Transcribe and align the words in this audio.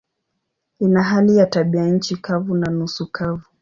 Ina 0.79 1.03
hali 1.03 1.37
ya 1.37 1.45
tabianchi 1.45 2.17
kavu 2.17 2.55
na 2.55 2.71
nusu 2.71 3.11
kavu. 3.11 3.45